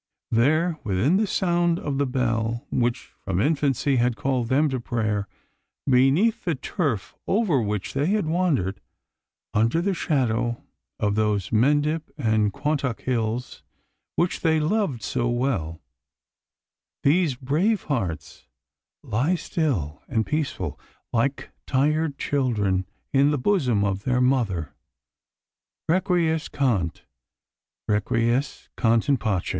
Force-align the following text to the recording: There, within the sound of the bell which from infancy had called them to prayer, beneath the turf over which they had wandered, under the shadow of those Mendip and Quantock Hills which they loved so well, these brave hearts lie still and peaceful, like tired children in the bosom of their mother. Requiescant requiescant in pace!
There, 0.31 0.79
within 0.83 1.17
the 1.17 1.27
sound 1.27 1.77
of 1.79 1.99
the 1.99 2.07
bell 2.07 2.65
which 2.71 3.11
from 3.23 3.39
infancy 3.39 3.97
had 3.97 4.15
called 4.15 4.47
them 4.47 4.67
to 4.69 4.79
prayer, 4.79 5.27
beneath 5.87 6.43
the 6.43 6.55
turf 6.55 7.13
over 7.27 7.61
which 7.61 7.93
they 7.93 8.07
had 8.07 8.25
wandered, 8.25 8.81
under 9.53 9.79
the 9.79 9.93
shadow 9.93 10.63
of 10.99 11.13
those 11.13 11.51
Mendip 11.51 12.09
and 12.17 12.51
Quantock 12.51 13.01
Hills 13.01 13.61
which 14.15 14.39
they 14.41 14.59
loved 14.59 15.03
so 15.03 15.29
well, 15.29 15.79
these 17.03 17.35
brave 17.35 17.83
hearts 17.83 18.47
lie 19.03 19.35
still 19.35 20.01
and 20.07 20.25
peaceful, 20.25 20.79
like 21.13 21.51
tired 21.67 22.17
children 22.17 22.87
in 23.13 23.29
the 23.29 23.37
bosom 23.37 23.85
of 23.85 24.03
their 24.03 24.19
mother. 24.19 24.73
Requiescant 25.87 27.03
requiescant 27.87 29.07
in 29.07 29.17
pace! 29.17 29.49